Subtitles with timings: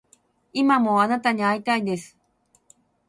[0.51, 2.17] 今もあなたに逢いたいです